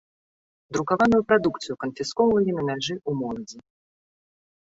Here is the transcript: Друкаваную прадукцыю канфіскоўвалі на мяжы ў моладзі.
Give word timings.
Друкаваную 0.75 1.19
прадукцыю 1.31 1.75
канфіскоўвалі 1.83 2.51
на 2.59 2.63
мяжы 2.69 2.95
ў 2.95 3.11
моладзі. 3.19 3.59